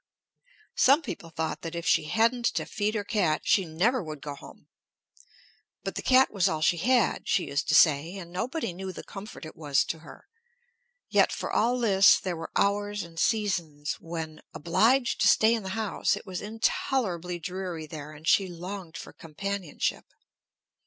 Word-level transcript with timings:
Some 0.75 1.03
people 1.03 1.29
thought 1.29 1.61
that 1.61 1.75
if 1.75 1.85
she 1.85 2.05
hadn't 2.05 2.47
to 2.55 2.65
feed 2.65 2.95
her 2.95 3.03
cat 3.03 3.41
she 3.43 3.65
never 3.65 4.01
would 4.01 4.19
go 4.19 4.33
home. 4.33 4.65
But 5.83 5.93
the 5.93 6.01
cat 6.01 6.31
was 6.33 6.49
all 6.49 6.61
she 6.63 6.77
had, 6.77 7.27
she 7.29 7.45
used 7.49 7.67
to 7.67 7.75
say, 7.75 8.17
and 8.17 8.31
nobody 8.31 8.73
knew 8.73 8.91
the 8.91 9.03
comfort 9.03 9.45
it 9.45 9.55
was 9.55 9.83
to 9.83 9.99
her. 9.99 10.27
Yet, 11.11 11.31
for 11.31 11.51
all 11.51 11.77
this, 11.77 12.17
there 12.19 12.35
were 12.35 12.49
hours 12.55 13.03
and 13.03 13.19
seasons 13.19 13.97
when, 13.99 14.41
obliged 14.55 15.21
to 15.21 15.27
stay 15.27 15.53
in 15.53 15.61
the 15.61 15.69
house, 15.77 16.15
it 16.15 16.25
was 16.25 16.41
intolerably 16.41 17.37
dreary 17.37 17.85
there, 17.85 18.11
and 18.11 18.27
she 18.27 18.47
longed 18.47 18.97
for 18.97 19.13
companionship. 19.13 20.05